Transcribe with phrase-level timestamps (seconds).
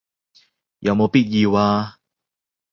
[0.79, 1.99] 有冇必要啊